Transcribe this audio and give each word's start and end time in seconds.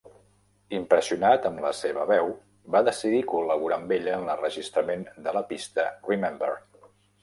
Impressionat 0.77 1.45
amb 1.49 1.61
la 1.65 1.73
seva 1.81 2.07
veu, 2.13 2.33
va 2.77 2.83
decidir 2.89 3.23
col·laborar 3.35 3.81
amb 3.81 3.97
ella 4.01 4.19
en 4.19 4.29
l'enregistrament 4.33 5.09
de 5.31 5.39
la 5.41 5.49
pista 5.55 5.91
Remember. 6.13 6.55